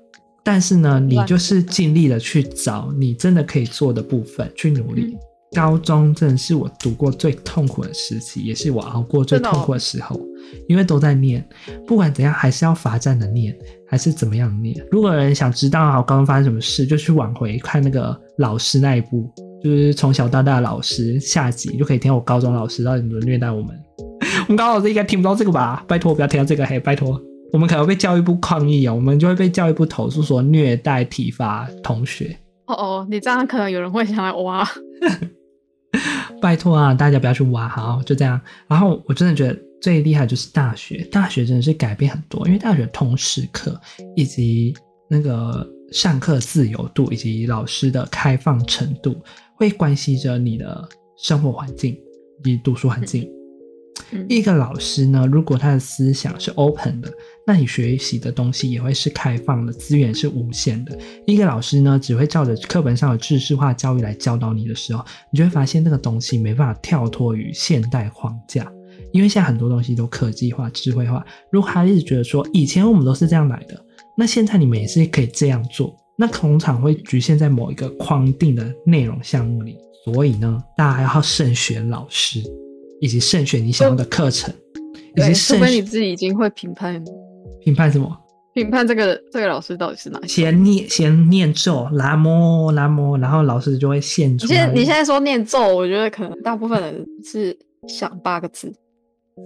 [0.52, 5.16] 但是呢，你就是尽力的去找你真的可以做的部分去努力。
[5.54, 10.20] 高中真的是我读过最痛苦的时期，也是我熬过最痛苦的时候，
[10.68, 11.48] 因为都在念，
[11.86, 13.56] 不管怎样还是要罚站的念，
[13.88, 14.76] 还是怎么样念。
[14.90, 19.32] 如果有人想知道我高中发生什么事，就去往回看那个老师那一部。
[19.62, 23.68] 就是从小到大的老师，下集就可以听我高中老师到底怎么虐待我们。
[24.48, 25.84] 我们高中老师应该听不到这个吧？
[25.86, 27.20] 拜托不要听到这个，嘿，拜托，
[27.52, 32.36] 我们可能会被教育部抗议啊，我们就会被教育部投诉说虐待体罚同学。
[32.66, 34.66] 哦哦，你这样可能有人会想来挖。
[36.40, 38.40] 拜托啊，大家不要去挖，好，就这样。
[38.68, 43.78] 然后我真的觉得最厉害就是大学，大学真的是改变很多，因为大学通识课
[44.16, 44.74] 以及
[45.08, 49.20] 那个上课自由度以及老师的开放程度。
[49.56, 51.92] 会关系着你的生活环境
[52.38, 53.30] 以及读书环境。
[54.10, 54.24] 嗯。
[54.26, 57.12] 一个老师呢，如果他的思想是 open 的，
[57.46, 60.96] 那你学习的东西也会是开放的，资源是无限的。
[61.26, 68.70] 一个老师呢，只会照着课本上的知识化教育来教导你的时候，你就会发现那个东西没办法跳脱于现代框架，
[69.12, 71.24] 因为现在很多东西都科技化、智慧化。
[71.50, 73.84] 如果他一直觉得说以前我们都是这样来的，
[74.16, 75.96] 那现在你们也是可以这样做。
[76.16, 82.42] 那通常会局限在某一个框定的内容项目里，所以呢，大家还要慎选老师，
[83.00, 84.54] 以及慎选你想要的课程，
[85.16, 85.72] 以及慎选。
[85.72, 87.02] 你自己已经会评判，
[87.62, 88.16] 评判什么？
[88.54, 90.20] 评判这个这个老师到底是哪？
[90.26, 94.46] 先念先念咒，南无南无，然后老师就会现出。
[94.46, 98.72] 你现在你现在说念咒，我觉得可能大部分人是想八个字，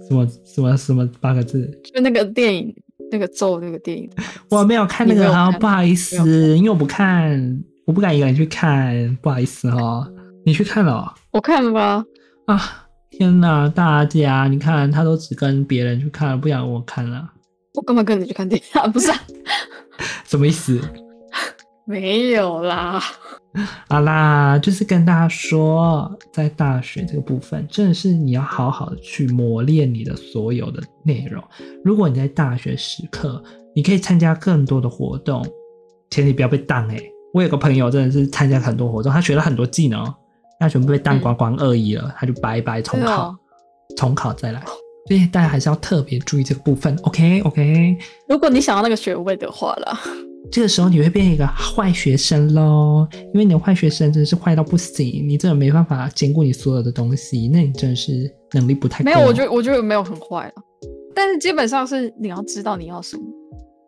[0.07, 1.65] 什么什么什么八个字？
[1.83, 2.75] 就那个电影。
[3.11, 4.09] 那个咒那个电影，
[4.49, 6.17] 我没有看那个哈，不好意思，
[6.57, 10.09] 因为我不看，我不敢一个人去看，不好意思哈。
[10.43, 11.13] 你去看了喔？
[11.31, 12.03] 我看了吧。
[12.47, 17.29] 啊，天哪，大家，你看他都只跟别人去看，不想我看了。
[17.75, 18.87] 我干嘛跟你去看电影啊？
[18.87, 19.17] 不是啊，
[20.25, 20.79] 什么意思？
[21.85, 23.01] 没有啦。
[23.87, 31.41] 好啦，就是跟大家说，在大学这个部分，真的是你要好好的去磨练你的所有的内容。
[31.83, 33.41] 如果你在大学时刻，
[33.73, 35.45] 你可以参加更多的活动，
[36.09, 37.11] 前提不要被当哎、欸。
[37.33, 40.03] 我有个朋友真的是参加很多活动，他学了很多技能，
[40.59, 43.33] 他全部被当光光二一了，嗯、他就拜拜重考，
[43.95, 44.61] 重考再来。
[45.07, 46.95] 所以大家还是要特别注意这个部分。
[47.03, 47.97] OK OK。
[48.27, 49.99] 如果你想要那个学位的话啦。
[50.51, 59.05] 这个时候你会变成一个坏学生喽，因为你的坏学生真的是坏到不行，你真的没办法兼顾你所有的东西，那你真的是能力不太够。
[59.05, 60.53] 没有，我觉得我觉得没有很坏了，
[61.15, 63.23] 但是基本上是你要知道你要什么。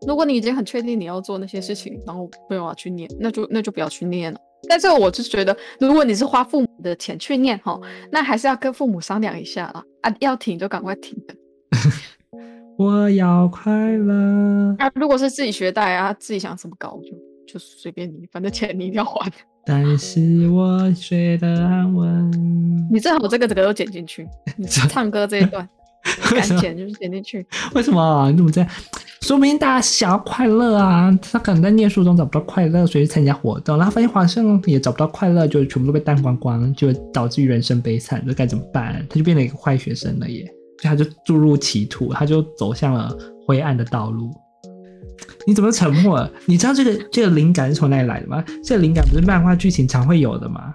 [0.08, 4.40] 如果你已经很确定你要做那些事情，然后没有要去念，那就那就不要去念了。
[4.68, 7.80] 但是我就觉得，如果你是花父母的钱去念哈，
[8.12, 9.84] 那还是要跟父母商量一下啦。
[10.02, 11.36] 啊，要停就赶快停的。
[12.78, 14.76] 我要快乐。
[14.78, 19.32] 那、啊、如果是自己学贷啊，自己想怎么搞就就随便你，反正钱你一定要还。
[19.66, 22.32] 但是我睡得安稳。
[22.92, 25.68] 你最好这个这个都剪进去，你唱歌这一段，
[26.32, 27.46] 赶剪就是剪进去。
[27.76, 28.30] 为什么？
[28.32, 28.70] 你怎么这样？
[29.22, 39.06] 说明大家想要快乐啊，他可能在念书中找不到快乐，所以参加活动，然后发现好像也找不到快乐，就全部都被淡光光，就导致于人生悲惨，这该怎么办？
[39.10, 40.46] 他就变成一个坏学生了耶，
[40.82, 43.14] 所以他就注入歧途，他就走向了
[43.46, 44.32] 灰暗的道路。
[45.46, 46.32] 你怎么沉默了？
[46.46, 48.44] 你知道这个这个灵感是从哪里来的吗？
[48.64, 50.74] 这个灵感不是漫画剧情常会有的吗？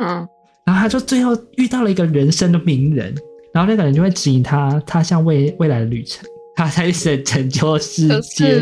[0.00, 0.26] 嗯，
[0.66, 3.14] 然后他就最后遇到了一个人生的名人，
[3.52, 6.24] 然后那个人就会指引他，他向未未来的旅程。
[6.56, 8.60] 他才是拯救世界。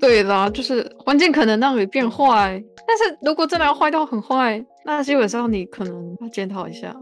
[0.00, 6.94] 对啦，就是环境可能让你变坏，但是如果真的要坏到很坏，那基本上你可能要检讨一下，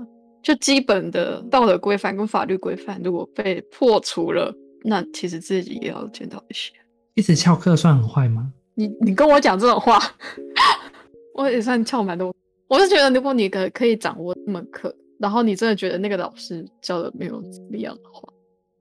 [0.42, 6.72] 就基本的道德规范跟法律规范如果被破除了，那其实自己也要检讨一些。
[7.14, 8.52] 一直翘课算很坏吗？
[8.74, 9.98] 你你跟我讲这种话，
[11.32, 12.34] 我也算翘蛮多。
[12.68, 18.22] 我是觉得，如果你可可以掌握这门课，然后你真的觉得那个老师教的没有怎么样的话。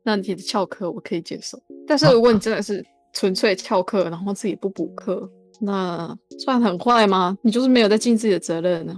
[0.04, 5.28] 那你的翘课我可以接受，但是如果你 真的是纯粹翘课，然后自己不补课，
[5.60, 7.36] 那算很坏吗？
[7.42, 8.96] 你就是没有在尽自己的责任呢。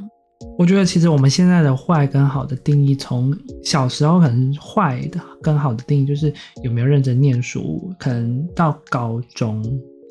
[0.57, 9.63] 我觉得其实我们现在的坏跟好的定义，从小时候可能坏的跟好的定义就是有没有认真念书，可能到高中。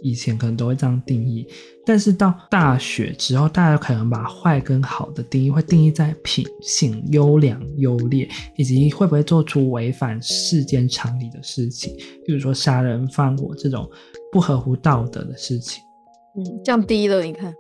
[0.03, 1.47] 以前可能都会这样定义，
[1.85, 13.89] 但是到大学之后，大家可能把坏跟好的定义会定义在品性、优良、优劣，以及会不会做出违反世间常理的事情，比如说杀人放火这种
[14.31, 15.83] 不合乎道德的事情。
[16.39, 17.55] 嗯，降低了，你看，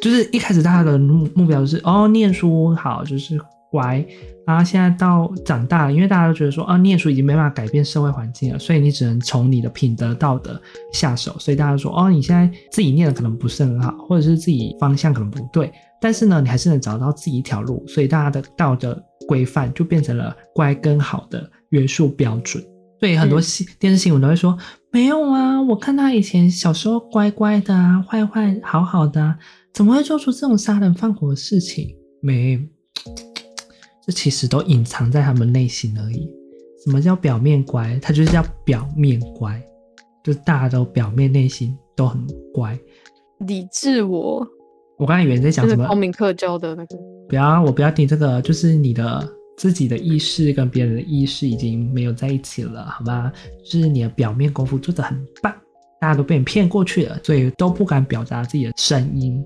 [0.00, 3.38] 就是一开始大家的目目标是哦，念书好，就是。
[3.70, 4.02] 乖，
[4.48, 10.58] 然后现在到长大了，因为大家都觉得说，啊，念书已经没办法改变社会环境了，所以你只能从你的品德道德
[10.90, 11.36] 下手。
[11.38, 17.84] 所以大家说，哦，你现在自己念的可能不是很好，或者是自己方向可能不对，但是呢，你还是能找到自己一条路。
[17.86, 22.64] 所以大家的道德规范就变成了乖跟好的约束标准。
[23.00, 29.36] 所以很多新电视新闻都会说，嗯、没有啊，我看他以前小时候乖乖的啊，坏坏好好的啊，
[29.74, 31.94] 怎么会做出这种杀人放火的事情？
[32.22, 32.66] 没。
[34.08, 36.26] 这其实都隐藏在他们内心而已。
[36.82, 37.98] 什么叫表面乖？
[38.00, 39.62] 他就是叫表面乖，
[40.24, 42.78] 就是大家都表面内心都很乖。
[43.40, 44.42] 理智我，
[44.96, 45.86] 我刚才以为你在讲什么？
[45.86, 46.96] 公民课教的那个。
[47.28, 48.40] 不要，我不要听这个。
[48.40, 53.30] 就是你的自己的意识跟别人的意识已经没有在一起了，好吗？
[53.62, 55.54] 就是你的表面功夫做得很棒，
[56.00, 59.44] 大家都被你骗过去了，所以都不敢表达自己的声音。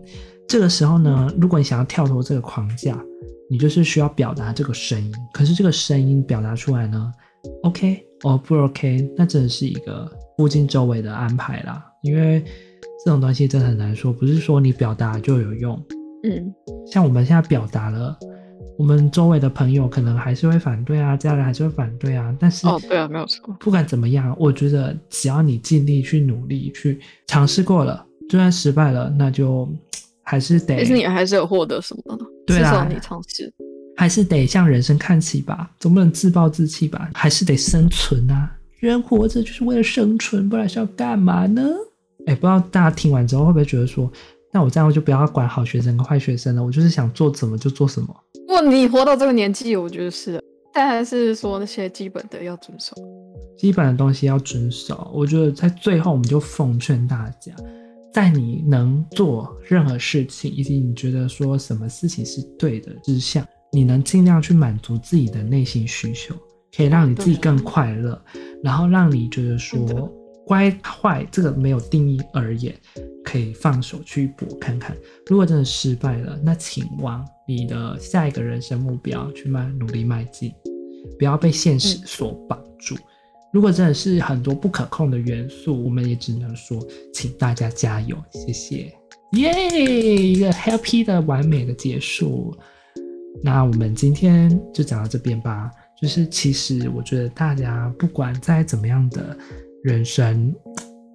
[0.52, 3.02] 这个时候呢，如果你想要跳脱这个框架。
[3.50, 7.12] 你就是需要表达这个声音，可是这个声音表达出来呢
[7.64, 11.84] ，OK 哦不 OK，那真的是一个附近周围的安排啦。
[12.02, 12.42] 因为
[13.04, 15.74] 这种东西真的很难说，不是说你表达就有用。
[16.24, 16.50] 嗯，
[16.90, 18.18] 像我们现在表达了，
[18.78, 22.34] 我们周围的朋友可能还是会反对啊，家人还是会反对啊。
[22.40, 23.54] 但是哦，对啊，没有错。
[23.60, 29.68] 不管怎么样，我觉得只要你尽力去努力去尝试过了，就算失败了，那就。
[30.22, 33.52] 还是得，其实你还是有获得什么的，对啊，至少你尝试，
[33.96, 38.50] 还是得向人生看齐吧，总不能自暴自弃吧，还是得生存啊！
[38.78, 41.62] 人活着就是为了生存，不然是要干嘛呢？
[42.26, 44.10] 哎，不知道大家听完之后会不会觉得说，
[44.52, 48.08] 那我这样就不要管好学生跟坏学生了，我就是想做什么就做什么。
[48.46, 52.94] 不过你活到这个年纪，我觉得是，但还是说那些基本的要遵守，
[53.56, 55.10] 基本的东西要遵守。
[55.12, 57.52] 我觉得在最后，我们就奉劝大家。
[58.12, 66.34] 在你能做任何事情，以及你觉得说什么事情是对的之下，你能尽量去满足自己的内心需求，
[66.76, 68.22] 可以让你自己更快乐，
[68.62, 70.12] 然后让你觉得说
[70.46, 72.74] 乖坏这个没有定义而言，
[73.24, 74.94] 可以放手去搏看看。
[75.26, 80.52] 如果真的失败了，那请往你的下一个人生目标去迈努力迈进，
[81.18, 82.94] 不要被现实所绑住。
[83.52, 86.80] 如果真的是很多不可控的元素，我们也只能说，
[87.12, 88.92] 请大家加油，谢谢，
[89.32, 89.52] 耶，
[90.16, 92.56] 一个 happy 的完美的结束。
[93.42, 95.70] 那我们今天就讲到这边吧。
[96.00, 99.36] 就是其实我觉得大家不管再怎么样的
[99.84, 100.52] 人生，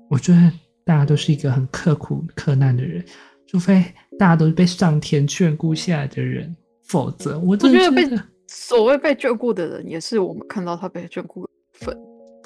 [0.10, 0.40] 我觉得
[0.86, 3.04] 大家都是一个很刻苦克难的人，
[3.48, 3.84] 除非
[4.18, 11.98] 大家都是被上天眷顾下来的人，否则我真的觉得，觉得被所谓被眷顾的人，也是我们看到他被眷顾的部分。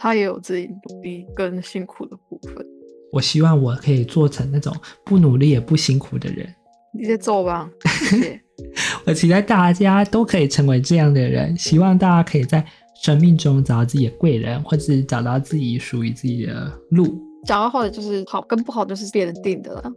[0.01, 2.65] 他也有自己努力跟辛苦的部分。
[3.11, 4.75] 我希望我可以做成那种
[5.05, 6.51] 不努力也不辛苦的人，
[6.91, 7.69] 你在做吧，
[8.09, 8.41] 谢谢。
[9.05, 12.65] 我期待大家都可以成为这样的人，希望大家可以在
[13.03, 17.21] 生命中找到自己的贵人，或是找到自己属于自己的路。
[17.45, 19.91] 找到好的就是好跟不好都是别人定的了，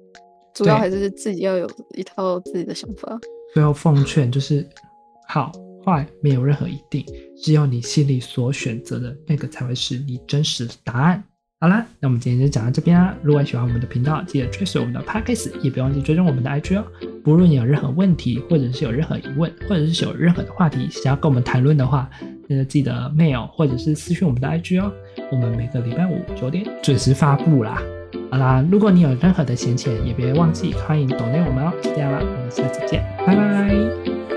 [0.52, 3.18] 主要还是自己要有一套自己的想法。
[3.54, 4.68] 最后奉劝就是，
[5.28, 5.50] 好
[5.84, 7.04] 坏没有任何一定，
[7.42, 11.22] 只有你心里所选择的那个才会是你真实的答案。
[11.60, 13.16] 好啦，那我们今天就讲到这边啦。
[13.22, 16.84] 如果喜欢我们的频道，记得追随我们的 Podcast，也别忘记追踪我们的 IG 哦。
[17.22, 22.10] 不论你有任何问题，或者是有任何疑问，或者是有任何的话题想要跟我们谈论的话，
[22.48, 24.92] 那就记得 mail 或者是私讯我们的 IG 哦。
[25.32, 27.80] 我们每个礼拜五九点准时发布啦。
[28.30, 31.72] 好啦，如果你有任何的闲钱，也别忘记欢迎抖内我们哦。
[31.82, 34.33] 这样啦，我们下次见，拜拜。